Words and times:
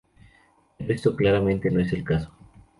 Pero 0.79 0.95
esto 0.95 1.15
claramente 1.15 1.69
no 1.69 1.79
es 1.79 1.93
el 1.93 2.03
caso. 2.03 2.31